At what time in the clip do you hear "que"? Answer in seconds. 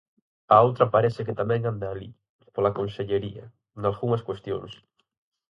1.27-1.37